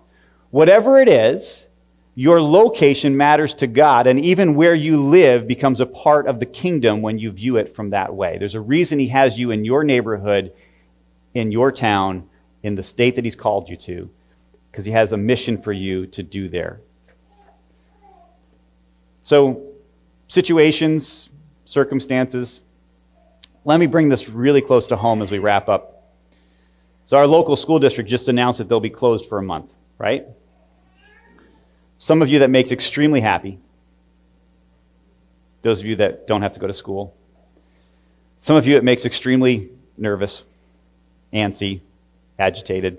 [0.51, 1.69] whatever it is,
[2.17, 6.47] your location matters to God, and even where you live becomes a part of the
[6.47, 8.39] kingdom when you view it from that way.
[8.39, 10.53] There's a reason He has you in your neighborhood,
[11.35, 12.29] in your town,
[12.65, 14.11] in the state that He's called you to,
[14.73, 16.81] because He has a mission for you to do there.
[19.23, 19.63] So,
[20.27, 21.28] situations,
[21.69, 22.63] circumstances.
[23.67, 26.15] Let me bring this really close to home as we wrap up.
[27.05, 30.27] So, our local school district just announced that they'll be closed for a month, right?
[31.99, 33.59] Some of you that makes extremely happy.
[35.61, 37.15] Those of you that don't have to go to school.
[38.39, 40.45] Some of you it makes extremely nervous,
[41.35, 41.83] antsy,
[42.39, 42.97] agitated.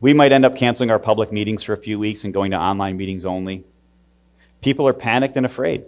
[0.00, 2.56] We might end up canceling our public meetings for a few weeks and going to
[2.56, 3.64] online meetings only.
[4.64, 5.84] People are panicked and afraid.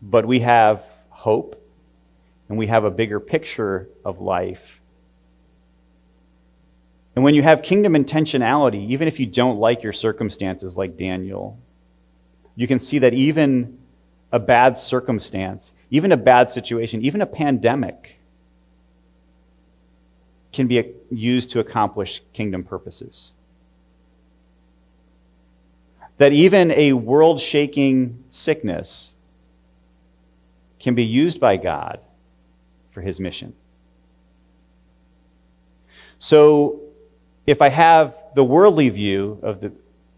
[0.00, 1.60] But we have hope
[2.48, 4.80] and we have a bigger picture of life.
[7.16, 11.58] And when you have kingdom intentionality, even if you don't like your circumstances like Daniel,
[12.54, 13.78] you can see that even
[14.30, 18.18] a bad circumstance even a bad situation, even a pandemic,
[20.52, 23.32] can be used to accomplish kingdom purposes.
[26.18, 29.14] That even a world shaking sickness
[30.78, 32.00] can be used by God
[32.92, 33.54] for his mission.
[36.18, 36.80] So,
[37.46, 39.72] if I have the worldly view of the,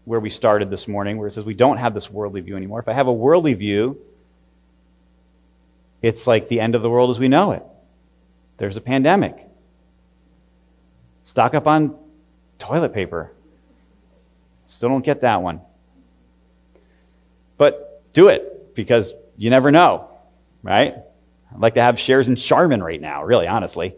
[0.05, 2.79] where we started this morning, where it says we don't have this worldly view anymore,
[2.79, 3.99] if I have a worldly view,
[6.01, 7.63] it's like the end of the world as we know it.
[8.57, 9.35] There's a pandemic.
[11.23, 11.97] Stock up on
[12.59, 13.31] toilet paper.
[14.67, 15.61] Still don't get that one.
[17.57, 20.09] But do it because you never know,
[20.63, 20.95] right?
[21.53, 23.95] I'd like to have shares in Charmin right now, really, honestly.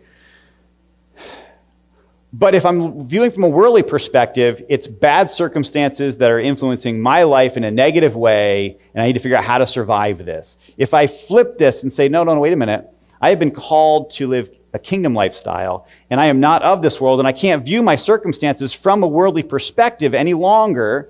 [2.32, 7.24] But if I'm viewing from a worldly perspective, it's bad circumstances that are influencing my
[7.24, 10.58] life in a negative way, and I need to figure out how to survive this.
[10.78, 12.88] If I flip this and say, no, no, no, wait a minute,
[13.20, 17.02] I have been called to live a kingdom lifestyle, and I am not of this
[17.02, 21.10] world, and I can't view my circumstances from a worldly perspective any longer,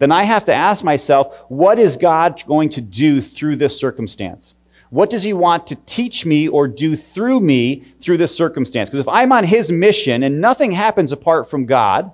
[0.00, 4.54] then I have to ask myself, what is God going to do through this circumstance?
[4.88, 8.88] What does he want to teach me or do through me through this circumstance?
[8.88, 12.10] Because if I'm on his mission and nothing happens apart from God,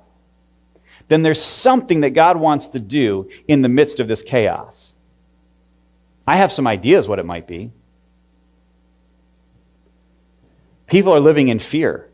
[1.06, 4.94] then there's something that God wants to do in the midst of this chaos.
[6.26, 7.70] I have some ideas what it might be.
[10.88, 12.10] People are living in fear,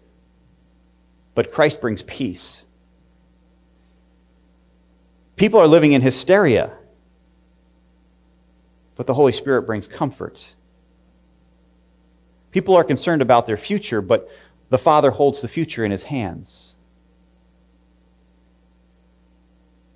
[1.34, 2.62] but Christ brings peace.
[5.36, 6.72] People are living in hysteria
[8.96, 10.54] but the Holy Spirit brings comfort.
[12.50, 14.28] People are concerned about their future, but
[14.68, 16.74] the Father holds the future in his hands.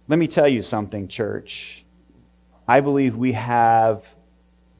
[0.08, 1.84] Let me tell you something, church.
[2.66, 4.04] I believe we have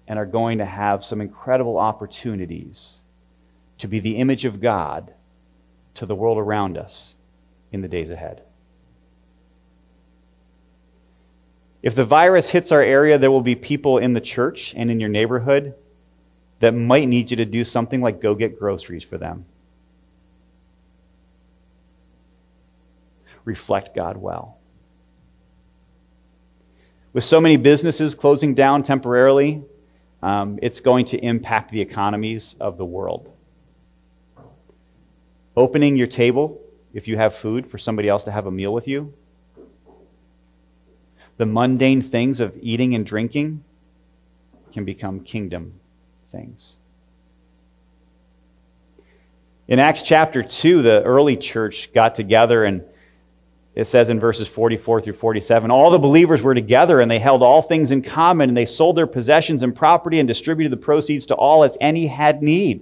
[0.08, 3.00] and are going to have some incredible opportunities
[3.78, 5.12] to be the image of God
[5.94, 7.16] to the world around us
[7.72, 8.42] in the days ahead.
[11.82, 14.98] If the virus hits our area, there will be people in the church and in
[14.98, 15.74] your neighborhood
[16.60, 19.44] that might need you to do something like go get groceries for them.
[23.44, 24.58] Reflect God well.
[27.12, 29.62] With so many businesses closing down temporarily,
[30.22, 33.30] um, it's going to impact the economies of the world.
[35.56, 36.60] opening your table
[36.92, 39.12] if you have food for somebody else to have a meal with you.
[41.36, 43.62] The mundane things of eating and drinking
[44.72, 45.80] can become kingdom
[46.32, 46.76] things.
[49.68, 52.84] In Acts chapter 2, the early church got together and
[53.74, 57.42] it says in verses 44 through 47 all the believers were together and they held
[57.42, 61.26] all things in common and they sold their possessions and property and distributed the proceeds
[61.26, 62.80] to all as any had need.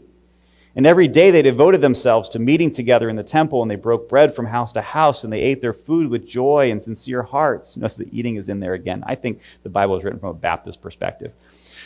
[0.77, 4.09] And every day they devoted themselves to meeting together in the temple and they broke
[4.09, 7.77] bread from house to house and they ate their food with joy and sincere hearts.
[7.77, 9.05] Notice the eating is in there again.
[9.07, 11.33] I think the Bible is written from a Baptist perspective.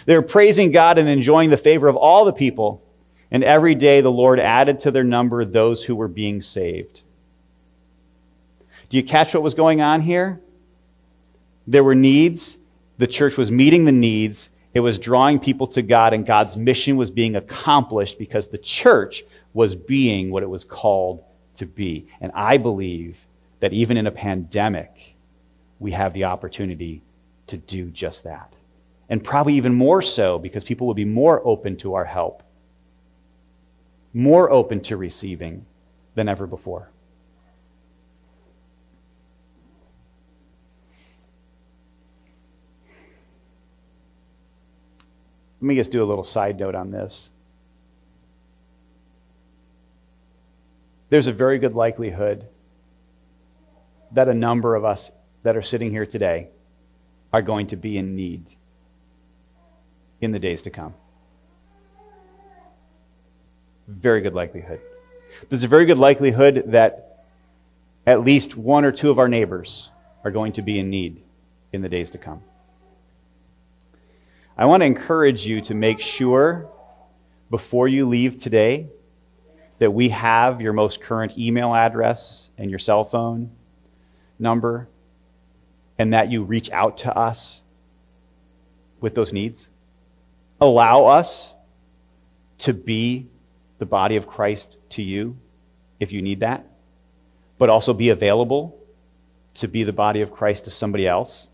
[0.07, 2.82] They were praising God and enjoying the favor of all the people.
[3.30, 7.03] And every day the Lord added to their number those who were being saved.
[8.89, 10.41] Do you catch what was going on here?
[11.66, 12.57] There were needs.
[12.97, 14.49] The church was meeting the needs.
[14.75, 19.25] It was drawing people to God, and God's mission was being accomplished because the church
[19.55, 21.25] was being what it was called
[21.57, 22.07] to be.
[22.21, 23.16] And I believe
[23.61, 25.14] that even in a pandemic,
[25.81, 27.03] we have the opportunity
[27.49, 28.53] to do just that.
[29.09, 32.43] And probably even more so because people will be more open to our help
[34.14, 35.64] more open to receiving
[36.14, 36.89] than ever before.
[45.61, 47.31] Let me just do a little side note on this.
[51.11, 52.47] There's a very good likelihood
[54.13, 55.11] that a number of us
[55.43, 56.49] that are sitting here today
[57.33, 58.55] are going to be in need
[60.21, 60.95] in the days to come.
[63.87, 64.81] Very good likelihood.
[65.49, 67.25] There's a very good likelihood that
[68.07, 69.91] at least one or two of our neighbors
[70.25, 71.23] are going to be in need
[71.73, 72.43] in the days to come.
[74.59, 76.69] I want to encourage you to make sure
[77.49, 78.89] before you leave today
[79.79, 83.53] that we have your most current email address and your cell phone
[84.37, 84.89] number
[85.97, 87.61] and that you reach out to us
[89.01, 89.69] with those needs.
[90.61, 91.55] Allow us
[92.59, 93.29] to be
[93.79, 95.37] the body of Christ to you
[96.01, 96.67] if you need that,
[97.59, 98.77] but also be available
[99.55, 101.47] to be the body of Christ to somebody else.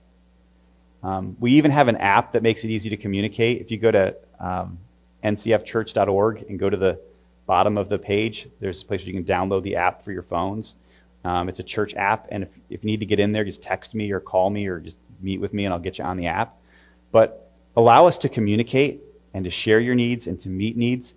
[1.04, 3.60] Um, we even have an app that makes it easy to communicate.
[3.60, 4.78] If you go to um,
[5.22, 6.98] ncfchurch.org and go to the
[7.46, 10.22] bottom of the page, there's a place where you can download the app for your
[10.22, 10.74] phones.
[11.24, 13.62] Um, it's a church app, and if, if you need to get in there, just
[13.62, 16.16] text me or call me or just meet with me, and I'll get you on
[16.16, 16.56] the app.
[17.12, 19.02] But allow us to communicate
[19.34, 21.14] and to share your needs and to meet needs.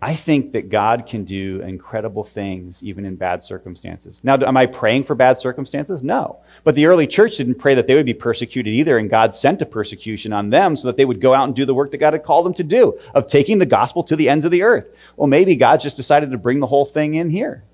[0.00, 4.20] I think that God can do incredible things even in bad circumstances.
[4.22, 6.04] Now, am I praying for bad circumstances?
[6.04, 6.38] No.
[6.62, 9.60] But the early church didn't pray that they would be persecuted either, and God sent
[9.60, 11.98] a persecution on them so that they would go out and do the work that
[11.98, 14.62] God had called them to do of taking the gospel to the ends of the
[14.62, 14.86] earth.
[15.16, 17.64] Well, maybe God just decided to bring the whole thing in here.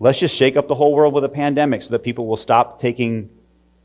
[0.00, 2.80] Let's just shake up the whole world with a pandemic so that people will stop
[2.80, 3.28] taking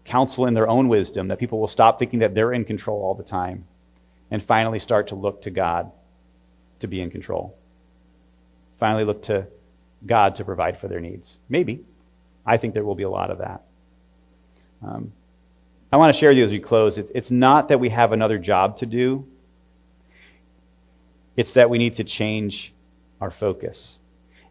[0.05, 3.15] counsel in their own wisdom, that people will stop thinking that they're in control all
[3.15, 3.65] the time,
[4.29, 5.91] and finally start to look to God
[6.81, 7.57] to be in control.
[8.79, 9.47] Finally, look to
[10.05, 11.37] God to provide for their needs.
[11.49, 11.83] Maybe.
[12.45, 13.61] I think there will be a lot of that.
[14.83, 15.13] Um,
[15.91, 18.11] I want to share with you as we close it's, it's not that we have
[18.13, 19.27] another job to do,
[21.35, 22.73] it's that we need to change
[23.19, 23.97] our focus.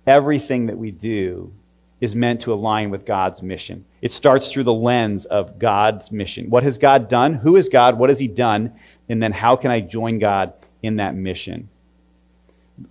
[0.07, 1.53] Everything that we do
[2.01, 3.85] is meant to align with God's mission.
[4.01, 6.49] It starts through the lens of God's mission.
[6.49, 7.35] What has God done?
[7.35, 7.99] Who is God?
[7.99, 8.73] What has He done?
[9.09, 11.69] And then how can I join God in that mission?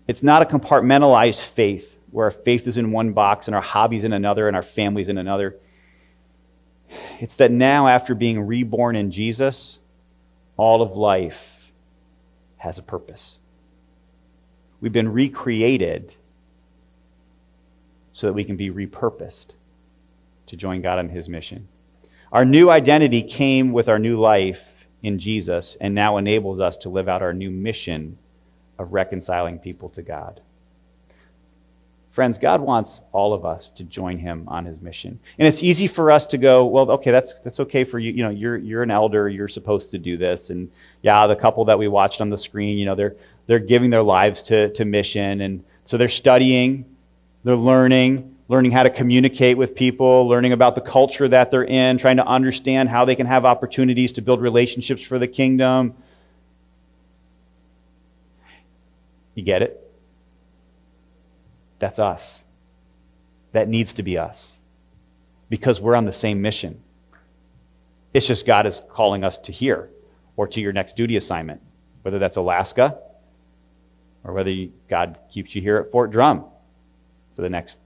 [0.07, 4.03] It's not a compartmentalized faith where our faith is in one box and our hobbies
[4.03, 5.57] in another and our families in another.
[7.19, 9.79] It's that now, after being reborn in Jesus,
[10.57, 11.71] all of life
[12.57, 13.37] has a purpose.
[14.81, 16.15] We've been recreated
[18.13, 19.53] so that we can be repurposed
[20.47, 21.67] to join God on His mission.
[22.31, 24.61] Our new identity came with our new life
[25.03, 28.17] in Jesus and now enables us to live out our new mission
[28.79, 30.41] of reconciling people to God.
[32.11, 35.19] Friends, God wants all of us to join him on his mission.
[35.37, 38.11] And it's easy for us to go, well, okay, that's that's okay for you.
[38.11, 40.49] You know, you're you're an elder, you're supposed to do this.
[40.49, 40.71] And
[41.01, 43.15] yeah, the couple that we watched on the screen, you know, they're
[43.45, 45.41] they're giving their lives to, to mission.
[45.41, 46.85] And so they're studying,
[47.43, 51.97] they're learning, learning how to communicate with people, learning about the culture that they're in,
[51.97, 55.95] trying to understand how they can have opportunities to build relationships for the kingdom
[59.39, 59.89] You get it?
[61.79, 62.43] That's us.
[63.53, 64.59] That needs to be us
[65.47, 66.81] because we're on the same mission.
[68.13, 69.91] It's just God is calling us to here
[70.35, 71.61] or to your next duty assignment,
[72.01, 72.97] whether that's Alaska
[74.25, 74.53] or whether
[74.89, 76.43] God keeps you here at Fort Drum.
[77.37, 77.77] for the next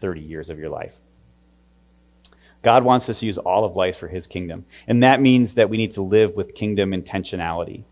[0.00, 0.94] 30 years of your life.
[2.62, 4.64] God wants us to use all of life for his kingdom.
[4.86, 7.84] And that means that we need to live with kingdom intentionality,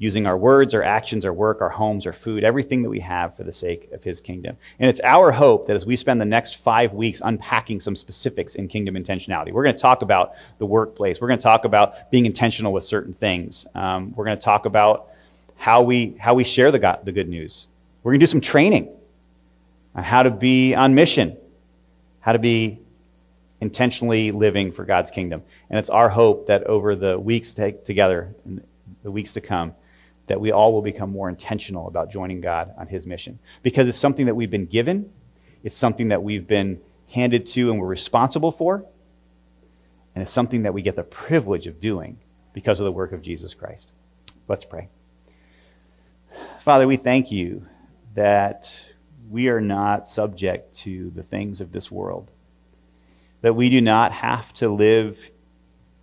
[0.00, 3.36] using our words, our actions, our work, our homes, our food, everything that we have
[3.36, 4.56] for the sake of his kingdom.
[4.78, 8.54] And it's our hope that as we spend the next five weeks unpacking some specifics
[8.54, 11.20] in kingdom intentionality, we're going to talk about the workplace.
[11.20, 13.66] We're going to talk about being intentional with certain things.
[13.74, 15.08] Um, we're going to talk about
[15.56, 17.68] how we, how we share the, God, the good news.
[18.02, 18.88] We're going to do some training
[19.94, 21.36] on how to be on mission,
[22.20, 22.78] how to be
[23.60, 25.42] intentionally living for God's kingdom.
[25.68, 28.34] And it's our hope that over the weeks take together,
[29.02, 29.74] the weeks to come,
[30.30, 33.40] that we all will become more intentional about joining God on his mission.
[33.64, 35.12] Because it's something that we've been given,
[35.64, 38.84] it's something that we've been handed to and we're responsible for,
[40.14, 42.16] and it's something that we get the privilege of doing
[42.52, 43.90] because of the work of Jesus Christ.
[44.46, 44.88] Let's pray.
[46.60, 47.66] Father, we thank you
[48.14, 48.86] that
[49.28, 52.30] we are not subject to the things of this world
[53.42, 55.18] that we do not have to live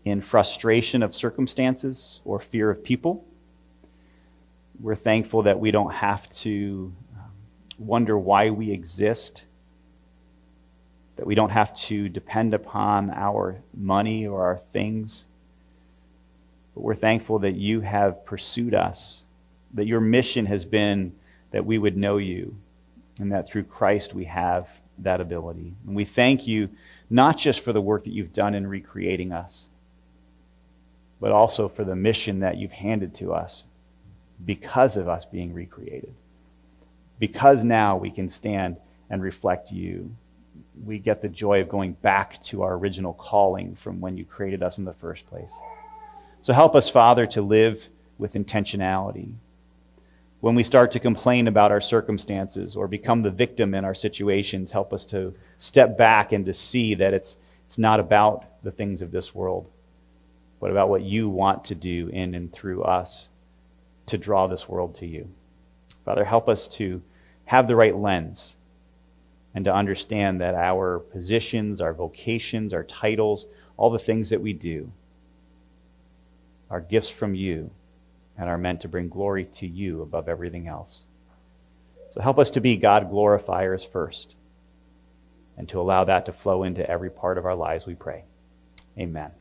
[0.04, 3.24] in frustration of circumstances or fear of people.
[4.80, 7.32] We're thankful that we don't have to um,
[7.80, 9.46] wonder why we exist,
[11.16, 15.26] that we don't have to depend upon our money or our things.
[16.76, 19.24] But we're thankful that you have pursued us,
[19.74, 21.16] that your mission has been
[21.50, 22.56] that we would know you,
[23.20, 24.68] and that through Christ we have
[25.00, 25.74] that ability.
[25.88, 26.70] And we thank you
[27.10, 29.70] not just for the work that you've done in recreating us,
[31.20, 33.64] but also for the mission that you've handed to us
[34.46, 36.14] because of us being recreated.
[37.20, 38.78] Because now we can stand
[39.10, 40.12] and reflect you,
[40.86, 44.62] we get the joy of going back to our original calling from when you created
[44.62, 45.54] us in the first place.
[46.42, 49.34] So help us, Father, to live with intentionality.
[50.40, 54.72] When we start to complain about our circumstances or become the victim in our situations,
[54.72, 59.02] help us to step back and to see that it's, it's not about the things
[59.02, 59.70] of this world,
[60.60, 63.30] but about what you want to do in and through us
[64.08, 65.30] to draw this world to you.
[66.06, 67.02] Father, help us to
[67.46, 68.58] have the right lens
[69.54, 73.46] and to understand that our positions, our vocations, our titles,
[73.76, 74.92] all the things that we do
[76.70, 77.70] are gifts from you
[78.38, 81.06] and are meant to bring glory to you above everything else.
[82.12, 84.36] So help us to be God glorifiers first
[85.58, 88.24] and to allow that to flow into every part of our lives, we pray.
[88.98, 89.32] Amen.